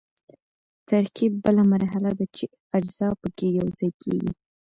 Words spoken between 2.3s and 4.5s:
چې اجزا پکې یوځای کیږي.